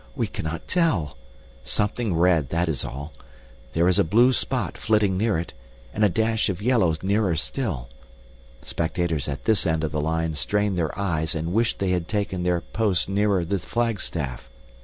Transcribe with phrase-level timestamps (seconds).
[0.15, 1.15] We cannot tell.
[1.63, 3.13] Something red, that is all.
[3.73, 5.53] There is a blue spot flitting near it,
[5.93, 7.87] and a dash of yellow nearer still.
[8.63, 12.41] Spectators at this end of the line strain their eyes and wish they had taken
[12.41, 14.49] their post nearer the flagstaff.